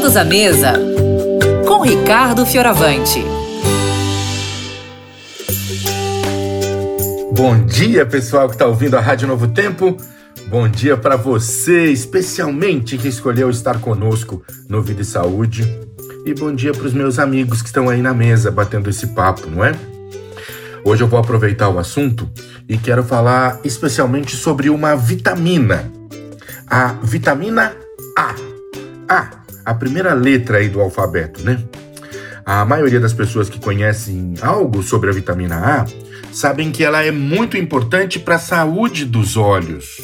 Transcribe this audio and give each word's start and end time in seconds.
Todos 0.00 0.16
à 0.16 0.24
mesa 0.24 0.72
com 1.68 1.82
Ricardo 1.82 2.46
Fioravante. 2.46 3.22
Bom 7.36 7.66
dia, 7.66 8.06
pessoal 8.06 8.48
que 8.48 8.54
está 8.54 8.66
ouvindo 8.66 8.96
a 8.96 9.00
Rádio 9.00 9.28
Novo 9.28 9.48
Tempo. 9.48 9.94
Bom 10.48 10.66
dia 10.66 10.96
para 10.96 11.16
você, 11.16 11.92
especialmente 11.92 12.96
que 12.96 13.08
escolheu 13.08 13.50
estar 13.50 13.78
conosco 13.78 14.42
no 14.70 14.80
Vida 14.80 15.02
e 15.02 15.04
Saúde. 15.04 15.70
E 16.24 16.32
bom 16.32 16.50
dia 16.54 16.72
para 16.72 16.86
os 16.86 16.94
meus 16.94 17.18
amigos 17.18 17.60
que 17.60 17.68
estão 17.68 17.90
aí 17.90 18.00
na 18.00 18.14
mesa 18.14 18.50
batendo 18.50 18.88
esse 18.88 19.08
papo, 19.08 19.50
não 19.50 19.62
é? 19.62 19.74
Hoje 20.82 21.02
eu 21.02 21.08
vou 21.08 21.20
aproveitar 21.20 21.68
o 21.68 21.78
assunto 21.78 22.26
e 22.66 22.78
quero 22.78 23.04
falar 23.04 23.60
especialmente 23.64 24.34
sobre 24.34 24.70
uma 24.70 24.96
vitamina. 24.96 25.92
A 26.66 26.94
vitamina 27.02 27.76
A. 28.16 28.34
A, 29.06 29.39
a 29.70 29.74
primeira 29.74 30.12
letra 30.14 30.58
aí 30.58 30.68
do 30.68 30.80
alfabeto, 30.80 31.44
né? 31.44 31.62
A 32.44 32.64
maioria 32.64 32.98
das 32.98 33.12
pessoas 33.12 33.48
que 33.48 33.60
conhecem 33.60 34.34
algo 34.42 34.82
sobre 34.82 35.08
a 35.08 35.12
vitamina 35.12 35.56
A 35.56 35.86
sabem 36.32 36.72
que 36.72 36.82
ela 36.82 37.04
é 37.04 37.12
muito 37.12 37.56
importante 37.56 38.18
para 38.18 38.34
a 38.34 38.38
saúde 38.38 39.04
dos 39.04 39.36
olhos. 39.36 39.98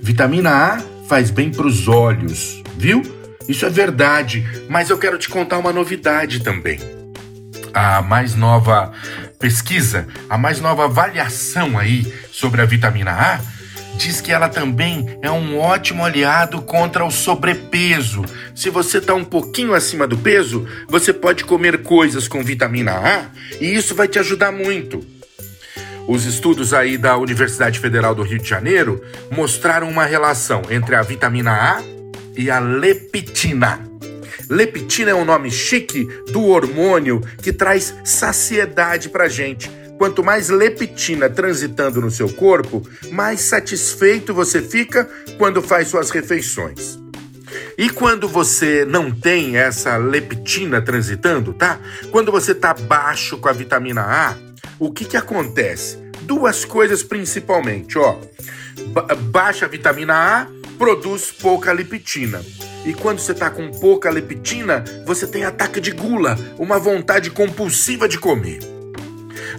Vitamina 0.00 0.50
A 0.50 0.82
faz 1.08 1.28
bem 1.30 1.50
para 1.50 1.66
os 1.66 1.88
olhos, 1.88 2.62
viu? 2.76 3.02
Isso 3.48 3.66
é 3.66 3.70
verdade, 3.70 4.46
mas 4.68 4.90
eu 4.90 4.98
quero 4.98 5.18
te 5.18 5.28
contar 5.28 5.58
uma 5.58 5.72
novidade 5.72 6.40
também. 6.40 6.78
A 7.74 8.00
mais 8.00 8.36
nova 8.36 8.92
pesquisa, 9.40 10.06
a 10.30 10.38
mais 10.38 10.60
nova 10.60 10.84
avaliação 10.84 11.76
aí 11.76 12.14
sobre 12.30 12.62
a 12.62 12.64
vitamina 12.64 13.10
A 13.10 13.40
diz 13.96 14.20
que 14.20 14.32
ela 14.32 14.48
também 14.48 15.18
é 15.22 15.30
um 15.30 15.58
ótimo 15.58 16.04
aliado 16.04 16.62
contra 16.62 17.04
o 17.04 17.10
sobrepeso. 17.10 18.24
Se 18.54 18.70
você 18.70 18.98
está 18.98 19.14
um 19.14 19.24
pouquinho 19.24 19.74
acima 19.74 20.06
do 20.06 20.16
peso, 20.16 20.66
você 20.88 21.12
pode 21.12 21.44
comer 21.44 21.82
coisas 21.82 22.28
com 22.28 22.42
vitamina 22.42 22.92
A 22.92 23.26
e 23.60 23.74
isso 23.74 23.94
vai 23.94 24.08
te 24.08 24.18
ajudar 24.18 24.52
muito. 24.52 25.04
Os 26.06 26.24
estudos 26.24 26.74
aí 26.74 26.98
da 26.98 27.16
Universidade 27.16 27.78
Federal 27.78 28.14
do 28.14 28.22
Rio 28.22 28.38
de 28.38 28.48
Janeiro 28.48 29.02
mostraram 29.30 29.88
uma 29.88 30.04
relação 30.04 30.62
entre 30.68 30.96
a 30.96 31.02
vitamina 31.02 31.52
A 31.52 31.82
e 32.36 32.50
a 32.50 32.58
leptina. 32.58 33.80
Leptina 34.50 35.12
é 35.12 35.14
um 35.14 35.24
nome 35.24 35.50
chique 35.50 36.04
do 36.32 36.44
hormônio 36.44 37.22
que 37.40 37.52
traz 37.52 37.94
saciedade 38.04 39.08
pra 39.08 39.28
gente. 39.28 39.70
Quanto 40.02 40.24
mais 40.24 40.48
leptina 40.48 41.30
transitando 41.30 42.00
no 42.00 42.10
seu 42.10 42.28
corpo, 42.28 42.82
mais 43.12 43.40
satisfeito 43.42 44.34
você 44.34 44.60
fica 44.60 45.08
quando 45.38 45.62
faz 45.62 45.86
suas 45.86 46.10
refeições. 46.10 46.98
E 47.78 47.88
quando 47.88 48.26
você 48.26 48.84
não 48.84 49.12
tem 49.12 49.56
essa 49.56 49.96
leptina 49.96 50.82
transitando, 50.82 51.52
tá? 51.52 51.78
Quando 52.10 52.32
você 52.32 52.52
tá 52.52 52.74
baixo 52.74 53.38
com 53.38 53.48
a 53.48 53.52
vitamina 53.52 54.02
A, 54.02 54.34
o 54.76 54.90
que 54.90 55.04
que 55.04 55.16
acontece? 55.16 55.98
Duas 56.22 56.64
coisas 56.64 57.04
principalmente, 57.04 57.96
ó. 57.96 58.18
Ba 58.88 59.02
baixa 59.14 59.68
vitamina 59.68 60.14
A 60.14 60.46
produz 60.78 61.30
pouca 61.30 61.70
leptina. 61.70 62.44
E 62.84 62.92
quando 62.92 63.20
você 63.20 63.34
tá 63.34 63.48
com 63.50 63.70
pouca 63.70 64.10
leptina, 64.10 64.82
você 65.06 65.28
tem 65.28 65.44
ataque 65.44 65.80
de 65.80 65.92
gula, 65.92 66.36
uma 66.58 66.76
vontade 66.76 67.30
compulsiva 67.30 68.08
de 68.08 68.18
comer. 68.18 68.81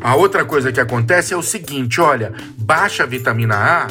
A 0.04 0.18
outra 0.18 0.44
coisa 0.44 0.70
que 0.70 0.82
acontece 0.82 1.34
é 1.34 1.38
o 1.38 1.42
seguinte, 1.42 2.02
olha, 2.02 2.34
baixa 2.58 3.08
vitamina 3.08 3.56
A 3.56 3.88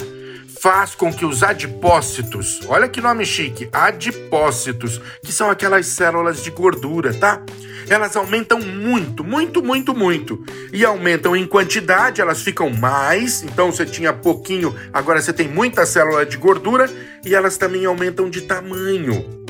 faz 0.61 0.95
com 0.95 1.11
que 1.11 1.25
os 1.25 1.43
adipócitos, 1.43 2.61
olha 2.69 2.87
que 2.87 3.01
nome 3.01 3.25
chique, 3.25 3.67
adipócitos, 3.73 5.01
que 5.25 5.33
são 5.33 5.49
aquelas 5.49 5.87
células 5.87 6.45
de 6.45 6.51
gordura, 6.51 7.15
tá? 7.15 7.43
Elas 7.89 8.15
aumentam 8.15 8.61
muito, 8.61 9.25
muito, 9.25 9.63
muito, 9.63 9.95
muito. 9.95 10.45
E 10.71 10.85
aumentam 10.85 11.35
em 11.35 11.47
quantidade, 11.47 12.21
elas 12.21 12.43
ficam 12.43 12.69
mais. 12.69 13.43
Então 13.43 13.73
você 13.73 13.87
tinha 13.87 14.13
pouquinho, 14.13 14.77
agora 14.93 15.21
você 15.21 15.33
tem 15.33 15.49
muita 15.49 15.87
célula 15.87 16.27
de 16.27 16.37
gordura 16.37 16.91
e 17.25 17.35
elas 17.35 17.57
também 17.57 17.87
aumentam 17.87 18.29
de 18.29 18.43
tamanho. 18.43 19.47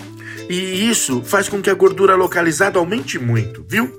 E 0.49 0.89
isso 0.89 1.25
faz 1.25 1.49
com 1.49 1.61
que 1.61 1.69
a 1.69 1.75
gordura 1.75 2.15
localizada 2.15 2.79
aumente 2.79 3.19
muito, 3.19 3.65
viu? 3.69 3.93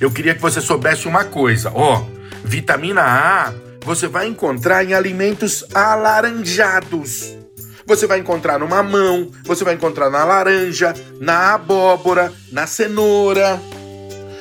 Eu 0.00 0.10
queria 0.10 0.34
que 0.34 0.42
você 0.42 0.60
soubesse 0.60 1.06
uma 1.08 1.24
coisa, 1.24 1.70
ó, 1.74 2.04
vitamina 2.44 3.02
A 3.02 3.52
você 3.86 4.08
vai 4.08 4.26
encontrar 4.26 4.84
em 4.84 4.94
alimentos 4.94 5.64
alaranjados. 5.72 7.36
Você 7.86 8.04
vai 8.04 8.18
encontrar 8.18 8.58
no 8.58 8.66
mamão, 8.66 9.30
você 9.44 9.62
vai 9.62 9.74
encontrar 9.74 10.10
na 10.10 10.24
laranja, 10.24 10.92
na 11.20 11.54
abóbora, 11.54 12.32
na 12.50 12.66
cenoura. 12.66 13.60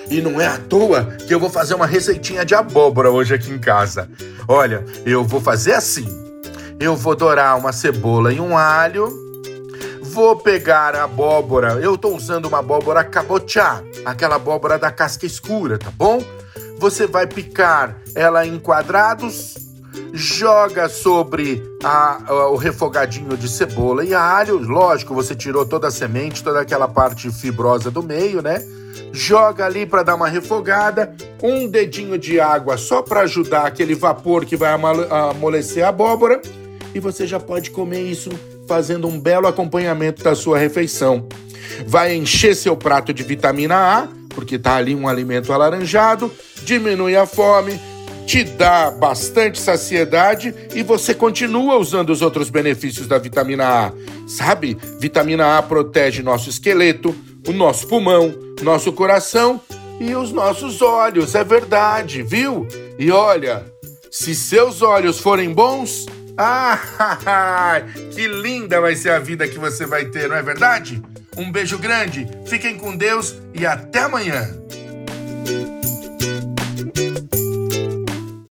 E 0.09 0.19
não 0.19 0.41
é 0.41 0.47
à 0.47 0.57
toa 0.57 1.15
que 1.27 1.31
eu 1.31 1.39
vou 1.39 1.51
fazer 1.51 1.75
uma 1.75 1.85
receitinha 1.85 2.43
de 2.43 2.55
abóbora 2.55 3.11
hoje 3.11 3.35
aqui 3.35 3.51
em 3.51 3.59
casa. 3.59 4.09
Olha, 4.47 4.83
eu 5.05 5.23
vou 5.23 5.39
fazer 5.39 5.73
assim. 5.73 6.07
Eu 6.79 6.95
vou 6.95 7.15
dourar 7.15 7.55
uma 7.55 7.71
cebola 7.71 8.33
e 8.33 8.39
um 8.39 8.57
alho. 8.57 9.24
Vou 10.15 10.37
pegar 10.37 10.95
a 10.95 11.03
abóbora. 11.03 11.73
Eu 11.73 11.97
tô 11.97 12.15
usando 12.15 12.45
uma 12.45 12.59
abóbora 12.59 13.03
cabotiá, 13.03 13.83
aquela 14.05 14.37
abóbora 14.37 14.79
da 14.79 14.89
casca 14.89 15.25
escura, 15.25 15.77
tá 15.77 15.91
bom? 15.91 16.23
Você 16.79 17.05
vai 17.05 17.27
picar 17.27 17.97
ela 18.15 18.47
em 18.47 18.57
quadrados, 18.57 19.55
joga 20.13 20.87
sobre 20.87 21.61
a, 21.83 22.31
a, 22.31 22.47
o 22.47 22.55
refogadinho 22.55 23.35
de 23.35 23.49
cebola 23.49 24.05
e 24.05 24.13
alho. 24.13 24.57
Lógico, 24.57 25.13
você 25.13 25.35
tirou 25.35 25.65
toda 25.65 25.89
a 25.89 25.91
semente, 25.91 26.41
toda 26.41 26.61
aquela 26.61 26.87
parte 26.87 27.29
fibrosa 27.29 27.91
do 27.91 28.01
meio, 28.01 28.41
né? 28.41 28.63
Joga 29.11 29.65
ali 29.65 29.85
para 29.85 30.01
dar 30.01 30.15
uma 30.15 30.29
refogada, 30.29 31.13
um 31.43 31.67
dedinho 31.67 32.17
de 32.17 32.39
água 32.39 32.77
só 32.77 33.01
para 33.01 33.19
ajudar 33.23 33.67
aquele 33.67 33.93
vapor 33.93 34.45
que 34.45 34.55
vai 34.55 34.71
amolecer 34.71 35.83
a 35.83 35.89
abóbora 35.89 36.41
e 36.93 37.01
você 37.01 37.27
já 37.27 37.37
pode 37.37 37.69
comer 37.69 38.03
isso 38.03 38.29
fazendo 38.67 39.07
um 39.07 39.19
belo 39.19 39.47
acompanhamento 39.47 40.23
da 40.23 40.35
sua 40.35 40.57
refeição. 40.57 41.27
Vai 41.85 42.15
encher 42.15 42.55
seu 42.55 42.75
prato 42.75 43.13
de 43.13 43.23
vitamina 43.23 43.75
A, 43.75 44.07
porque 44.29 44.59
tá 44.59 44.75
ali 44.75 44.93
um 44.93 45.07
alimento 45.07 45.51
alaranjado, 45.53 46.31
diminui 46.63 47.15
a 47.15 47.25
fome, 47.25 47.79
te 48.25 48.43
dá 48.43 48.91
bastante 48.91 49.59
saciedade 49.59 50.53
e 50.73 50.83
você 50.83 51.13
continua 51.13 51.77
usando 51.77 52.09
os 52.09 52.21
outros 52.21 52.49
benefícios 52.49 53.07
da 53.07 53.17
vitamina 53.17 53.87
A. 53.87 53.93
Sabe? 54.27 54.77
Vitamina 54.99 55.57
A 55.57 55.61
protege 55.61 56.23
nosso 56.23 56.49
esqueleto, 56.49 57.15
o 57.47 57.53
nosso 57.53 57.87
pulmão, 57.87 58.33
nosso 58.61 58.91
coração 58.91 59.61
e 59.99 60.15
os 60.15 60.31
nossos 60.31 60.81
olhos. 60.81 61.35
É 61.35 61.43
verdade, 61.43 62.23
viu? 62.23 62.67
E 62.97 63.11
olha, 63.11 63.63
se 64.11 64.33
seus 64.33 64.81
olhos 64.81 65.19
forem 65.19 65.53
bons, 65.53 66.05
ah, 66.37 67.81
que 68.11 68.27
linda 68.27 68.81
vai 68.81 68.95
ser 68.95 69.11
a 69.11 69.19
vida 69.19 69.47
que 69.47 69.57
você 69.57 69.85
vai 69.85 70.05
ter, 70.05 70.27
não 70.27 70.35
é 70.35 70.41
verdade? 70.41 71.01
Um 71.37 71.51
beijo 71.51 71.77
grande, 71.77 72.27
fiquem 72.45 72.77
com 72.77 72.95
Deus 72.95 73.35
e 73.53 73.65
até 73.65 73.99
amanhã. 73.99 74.47